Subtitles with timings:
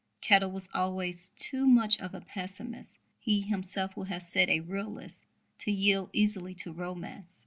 [0.19, 5.23] Kettle was always too much of a pessimist he himself would have said a realist
[5.59, 7.39] to yield easily to romance.